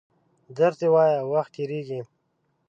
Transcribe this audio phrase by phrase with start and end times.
[0.57, 2.01] درس دي وایه وخت تېرېږي!